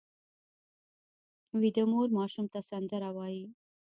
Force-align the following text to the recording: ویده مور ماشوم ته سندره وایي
ویده 1.59 1.83
مور 1.91 2.07
ماشوم 2.17 2.45
ته 2.53 2.59
سندره 2.69 3.09
وایي 3.17 3.43